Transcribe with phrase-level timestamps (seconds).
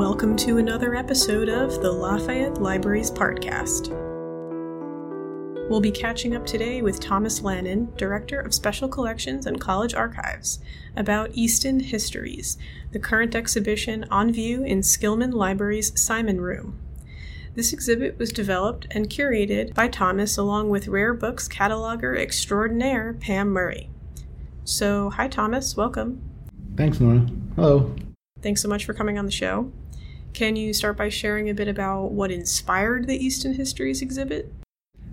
[0.00, 3.90] Welcome to another episode of the Lafayette Libraries Podcast.
[5.68, 10.58] We'll be catching up today with Thomas Lannon, Director of Special Collections and College Archives,
[10.96, 12.56] about Easton Histories,
[12.92, 16.78] the current exhibition on view in Skillman Library's Simon Room.
[17.54, 23.50] This exhibit was developed and curated by Thomas along with Rare Books cataloger extraordinaire Pam
[23.50, 23.90] Murray.
[24.64, 26.22] So, hi Thomas, welcome.
[26.74, 27.26] Thanks, Nora.
[27.54, 27.94] Hello.
[28.40, 29.70] Thanks so much for coming on the show.
[30.32, 34.52] Can you start by sharing a bit about what inspired the Easton Histories exhibit?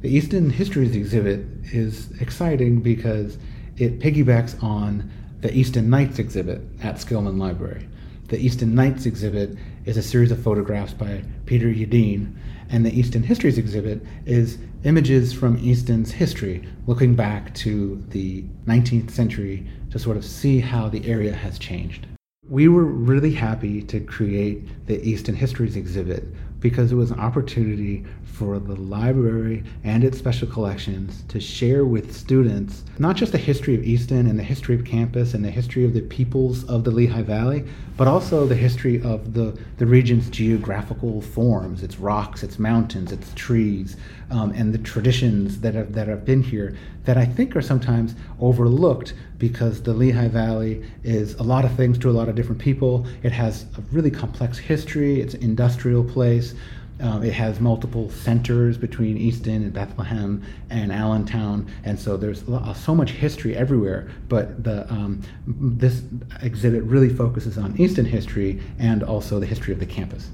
[0.00, 3.38] The Easton Histories exhibit is exciting because
[3.76, 7.88] it piggybacks on the Easton Nights exhibit at Skillman Library.
[8.28, 12.34] The Easton Nights exhibit is a series of photographs by Peter Yedin,
[12.70, 19.10] and the Easton Histories exhibit is images from Easton's history, looking back to the 19th
[19.10, 22.06] century to sort of see how the area has changed.
[22.48, 26.24] We were really happy to create the Easton Histories exhibit
[26.58, 32.12] because it was an opportunity for the library and its special collections to share with
[32.12, 35.84] students not just the history of Easton and the history of campus and the history
[35.84, 37.64] of the peoples of the Lehigh Valley,
[37.96, 43.32] but also the history of the, the region's geographical forms, its rocks, its mountains, its
[43.34, 43.96] trees,
[44.32, 48.14] um, and the traditions that have, that have been here that I think are sometimes
[48.40, 52.60] overlooked because the Lehigh Valley is a lot of things to a lot of different
[52.60, 53.04] people.
[53.24, 56.54] It has a really complex history, it's an industrial place.
[57.00, 62.44] Um, it has multiple centers between Easton and Bethlehem and Allentown, and so there's
[62.76, 64.08] so much history everywhere.
[64.28, 66.02] But the um, this
[66.40, 70.30] exhibit really focuses on Easton history and also the history of the campus.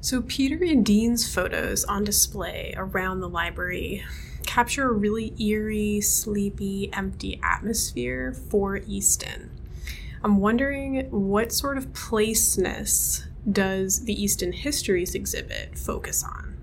[0.00, 4.02] So Peter Yedin's photos on display around the library
[4.54, 9.50] capture a really eerie, sleepy, empty atmosphere for Easton.
[10.22, 16.62] I'm wondering what sort of placeness does the Easton Histories exhibit focus on?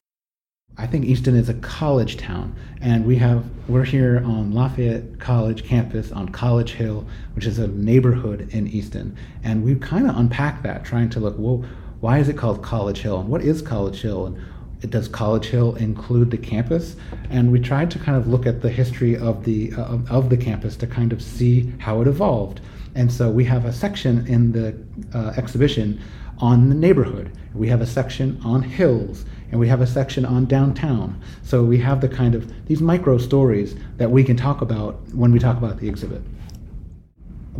[0.77, 5.65] I think Easton is a college town, and we have we're here on Lafayette College
[5.65, 10.63] campus on College Hill, which is a neighborhood in Easton, and we kind of unpack
[10.63, 11.65] that, trying to look, well,
[11.99, 14.41] why is it called College Hill, and what is College Hill, and
[14.89, 16.95] does College Hill include the campus?
[17.29, 20.37] And we tried to kind of look at the history of the uh, of the
[20.37, 22.61] campus to kind of see how it evolved.
[22.95, 24.75] And so we have a section in the
[25.13, 26.01] uh, exhibition
[26.39, 27.31] on the neighborhood.
[27.53, 31.21] We have a section on hills, and we have a section on downtown.
[31.43, 35.31] So we have the kind of these micro stories that we can talk about when
[35.31, 36.21] we talk about the exhibit.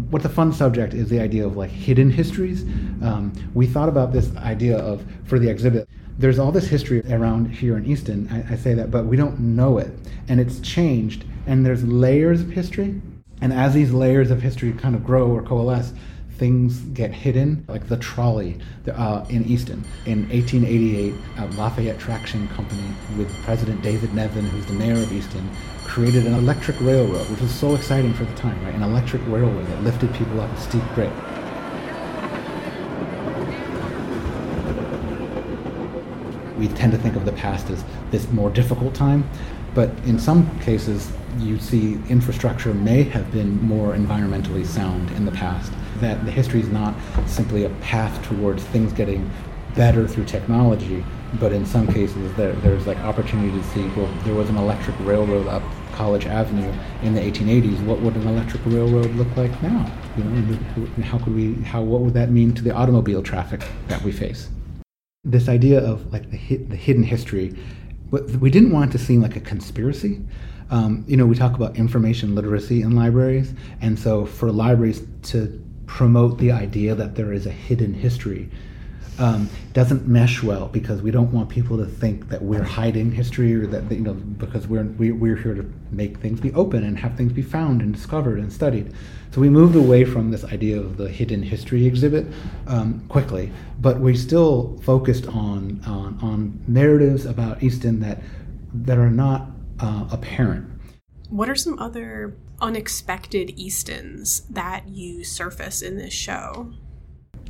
[0.10, 2.64] What's a fun subject is the idea of like hidden histories.
[3.04, 5.88] Um, we thought about this idea of for the exhibit.
[6.18, 8.28] There's all this history around here in Easton.
[8.32, 9.92] I, I say that, but we don't know it,
[10.28, 11.26] and it's changed.
[11.48, 13.02] And there's layers of history,
[13.42, 15.94] and as these layers of history kind of grow or coalesce,
[16.42, 18.58] things get hidden, like the trolley
[18.92, 19.84] uh, in Easton.
[20.08, 25.48] In 1888, uh, Lafayette Traction Company, with President David Nevin, who's the mayor of Easton,
[25.86, 28.74] created an electric railroad, which was so exciting for the time, right?
[28.74, 31.14] An electric railroad that lifted people up a steep grade.
[36.62, 39.28] We tend to think of the past as this more difficult time,
[39.74, 45.32] but in some cases, you see infrastructure may have been more environmentally sound in the
[45.32, 46.94] past that the history is not
[47.26, 49.28] simply a path towards things getting
[49.76, 51.04] better through technology,
[51.40, 54.96] but in some cases there, there's like opportunity to see, well, there was an electric
[55.00, 55.64] railroad up
[55.94, 56.72] College Avenue
[57.02, 57.84] in the 1880s.
[57.86, 59.92] What would an electric railroad look like now?
[60.16, 60.60] You know,
[61.02, 64.48] how could we, how, what would that mean to the automobile traffic that we face?
[65.24, 67.56] This idea of like the, the hidden history,
[68.10, 70.20] but we didn't want it to seem like a conspiracy.
[70.72, 75.64] Um, you know, we talk about information literacy in libraries, and so for libraries to
[75.86, 78.50] promote the idea that there is a hidden history
[79.20, 83.54] um, doesn't mesh well because we don't want people to think that we're hiding history
[83.54, 86.98] or that you know because we're we, we're here to make things be open and
[87.00, 88.94] have things be found and discovered and studied.
[89.32, 92.28] So we moved away from this idea of the hidden history exhibit
[92.68, 98.22] um, quickly, but we still focused on, on on narratives about Easton that
[98.74, 100.72] that are not uh, apparent
[101.32, 106.74] what are some other unexpected Eastons that you surface in this show?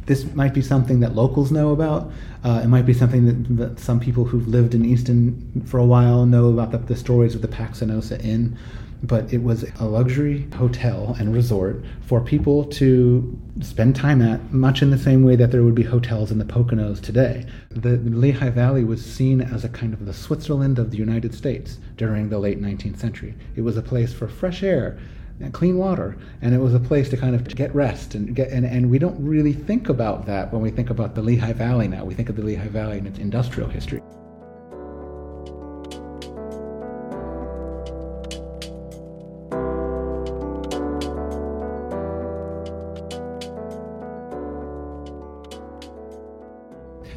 [0.06, 2.12] This might be something that locals know about.
[2.44, 5.86] Uh, it might be something that, that, some people who've lived in Easton for a
[5.86, 8.58] while know about the, the stories of the Paxinosa Inn
[9.04, 14.82] but it was a luxury hotel and resort for people to spend time at, much
[14.82, 17.46] in the same way that there would be hotels in the Poconos today.
[17.70, 21.80] The Lehigh Valley was seen as a kind of the Switzerland of the United States
[21.98, 23.34] during the late 19th century.
[23.56, 25.00] It was a place for fresh air,
[25.50, 28.50] clean water, and it was a place to kind of get rest and get.
[28.50, 31.88] And, and we don't really think about that when we think about the Lehigh Valley
[31.88, 32.06] now.
[32.06, 34.02] We think of the Lehigh Valley and its industrial history.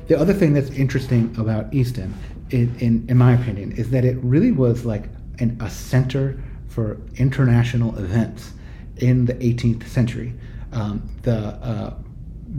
[0.06, 2.14] The other thing that's interesting about Easton,
[2.50, 5.04] in, in, in my opinion, is that it really was like
[5.38, 6.38] an, a center
[6.74, 8.52] for international events
[8.96, 10.34] in the 18th century.
[10.72, 11.94] Um, the uh,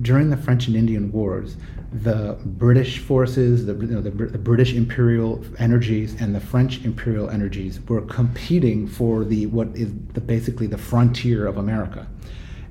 [0.01, 1.57] during the French and Indian Wars,
[1.91, 7.29] the British forces, the, you know, the, the, British imperial energies, and the French imperial
[7.29, 12.07] energies were competing for the what is the, basically the frontier of America,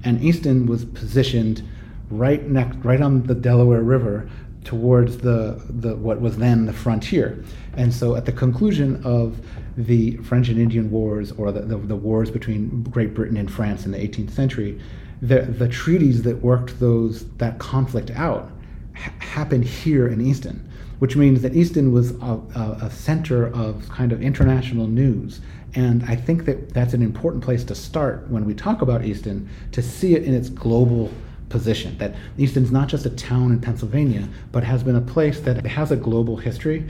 [0.03, 1.63] and Easton was positioned
[2.11, 4.29] right next, right on the Delaware River,
[4.65, 7.43] towards the, the what was then the frontier.
[7.77, 9.41] And so at the conclusion of
[9.77, 13.85] the French and Indian Wars or the, the, the wars between Great Britain and France
[13.87, 14.81] in the 18th century,
[15.21, 18.51] the, the treaties that worked those that conflict out
[18.95, 23.89] ha- happened here in Easton, which means that Easton was a, a, a center of
[23.89, 25.41] kind of international news.
[25.75, 29.49] And I think that that's an important place to start when we talk about Easton
[29.73, 31.11] to see it in its global
[31.49, 31.99] position.
[31.99, 35.91] That Easton's not just a town in Pennsylvania, but has been a place that has
[35.91, 36.87] a global history.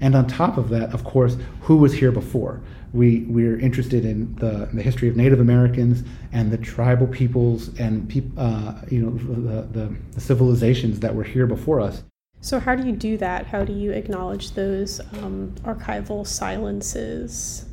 [0.00, 2.60] And on top of that, of course, who was here before?
[2.92, 8.08] We, we're interested in the, the history of Native Americans and the tribal peoples and
[8.08, 12.02] peop, uh, you know, the, the, the civilizations that were here before us.
[12.40, 13.46] So, how do you do that?
[13.46, 17.64] How do you acknowledge those um, archival silences?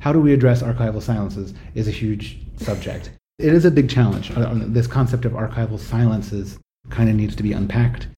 [0.00, 3.10] How do we address archival silences is a huge subject.
[3.38, 4.30] It is a big challenge.
[4.30, 6.58] Uh, uh, this concept of archival silences
[6.90, 8.08] kind of needs to be unpacked.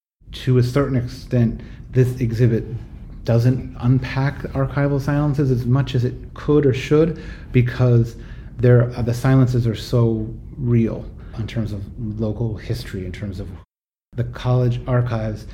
[0.43, 1.61] To a certain extent,
[1.91, 2.65] this exhibit
[3.27, 7.21] doesn't unpack archival silences as much as it could or should
[7.51, 11.05] because uh, the silences are so real
[11.37, 11.83] in terms of
[12.19, 13.49] local history, in terms of
[14.13, 15.45] the college archives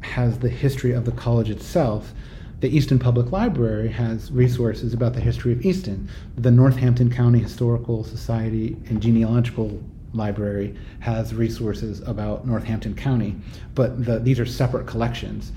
[0.00, 2.14] has the history of the college itself
[2.60, 6.10] the Easton Public Library has resources about the history of Easton.
[6.36, 9.82] The Northampton County Historical Society and Genealogical
[10.12, 13.34] Library has resources about Northampton County,
[13.74, 15.52] but the, these are separate collections.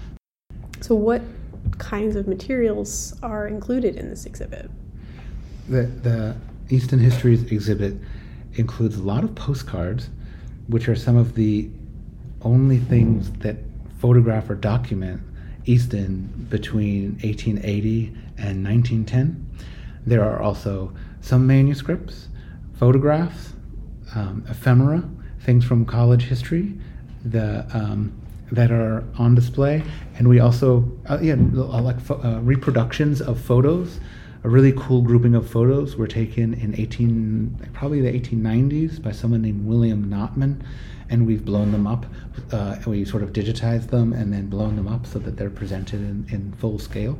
[0.80, 1.22] So, what
[1.78, 4.70] kinds of materials are included in this exhibit?
[5.70, 6.36] The, the
[6.70, 7.96] Easton Histories exhibit
[8.56, 10.10] includes a lot of postcards,
[10.68, 11.70] which are some of the
[12.42, 13.58] only things that
[14.00, 15.22] photograph or document
[15.66, 18.08] Easton between 1880
[18.38, 19.50] and 1910.
[20.06, 22.28] There are also some manuscripts,
[22.74, 23.54] photographs,
[24.14, 26.74] um, ephemera, things from college history
[27.26, 28.14] the, um,
[28.54, 29.84] that are on display.
[30.18, 34.00] And we also, uh, yeah, like fo- uh, reproductions of photos.
[34.44, 39.42] A really cool grouping of photos were taken in 18, probably the 1890s by someone
[39.42, 40.64] named William Notman
[41.10, 42.06] and we've blown them up.
[42.52, 46.02] Uh, we sort of digitized them and then blown them up so that they're presented
[46.02, 47.18] in, in full scale.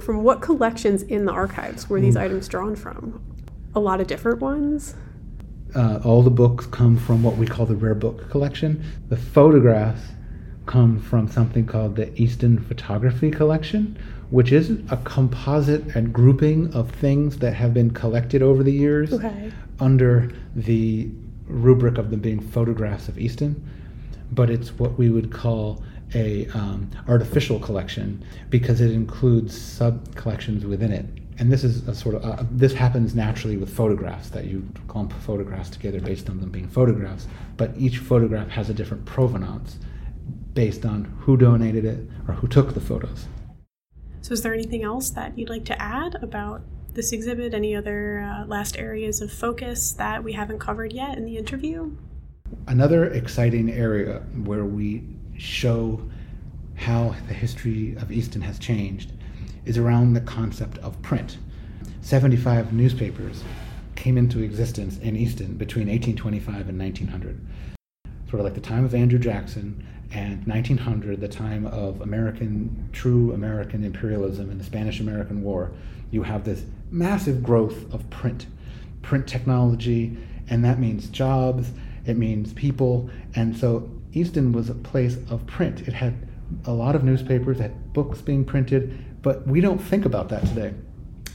[0.00, 2.20] From what collections in the archives were these Ooh.
[2.20, 3.22] items drawn from?
[3.74, 4.94] A lot of different ones?
[5.74, 8.84] Uh, all the books come from what we call the rare book collection.
[9.08, 10.02] The photographs
[10.66, 13.98] come from something called the Easton Photography Collection,
[14.30, 19.12] which is a composite and grouping of things that have been collected over the years
[19.12, 19.52] okay.
[19.80, 21.08] under the
[21.46, 23.62] rubric of them being photographs of Easton,
[24.30, 25.82] but it's what we would call
[26.14, 31.06] a um, artificial collection because it includes sub collections within it.
[31.38, 35.12] And this is a sort of uh, this happens naturally with photographs that you clump
[35.12, 37.26] photographs together based on them being photographs,
[37.56, 39.78] but each photograph has a different provenance
[40.54, 43.26] based on who donated it or who took the photos.
[44.20, 46.62] So, is there anything else that you'd like to add about
[46.94, 47.54] this exhibit?
[47.54, 51.90] Any other uh, last areas of focus that we haven't covered yet in the interview?
[52.68, 55.04] Another exciting area where we
[55.36, 56.00] show
[56.76, 59.12] how the history of Easton has changed
[59.64, 61.38] is around the concept of print.
[62.02, 63.42] 75 newspapers
[63.94, 67.40] came into existence in Easton between 1825 and 1900.
[68.28, 73.32] Sort of like the time of Andrew Jackson and 1900, the time of American, true
[73.32, 75.72] American imperialism in the Spanish American War,
[76.10, 78.46] you have this massive growth of print,
[79.00, 80.16] print technology,
[80.48, 81.70] and that means jobs,
[82.04, 83.08] it means people.
[83.34, 85.88] And so Easton was a place of print.
[85.88, 86.14] It had
[86.66, 90.44] a lot of newspapers, it had books being printed, but we don't think about that
[90.46, 90.74] today.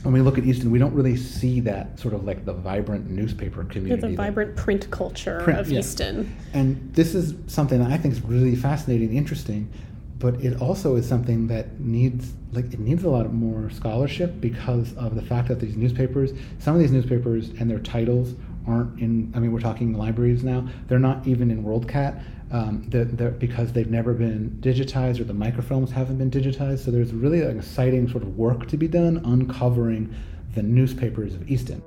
[0.03, 3.09] When we look at Easton, we don't really see that sort of like the vibrant
[3.09, 4.09] newspaper community.
[4.09, 5.79] The vibrant print culture print, of yeah.
[5.79, 6.35] Easton.
[6.53, 9.71] And this is something that I think is really fascinating, interesting,
[10.19, 14.95] but it also is something that needs like it needs a lot more scholarship because
[14.95, 18.33] of the fact that these newspapers, some of these newspapers and their titles
[18.67, 19.31] aren't in.
[19.35, 20.67] I mean, we're talking libraries now.
[20.87, 22.21] They're not even in WorldCat.
[22.51, 26.79] Um, they're, they're, because they've never been digitized or the microfilms haven't been digitized.
[26.85, 30.13] So there's really an exciting sort of work to be done uncovering
[30.55, 31.83] the newspapers of Easton.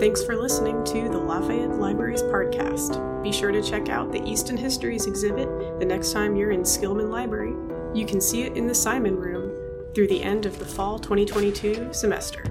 [0.00, 3.22] Thanks for listening to the Lafayette Libraries podcast.
[3.22, 5.48] Be sure to check out the Easton Histories exhibit
[5.80, 7.52] the next time you're in Skillman Library.
[7.98, 9.52] You can see it in the Simon Room
[9.94, 12.44] through the end of the fall 2022 semester.